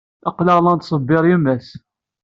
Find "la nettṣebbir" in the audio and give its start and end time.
0.61-1.23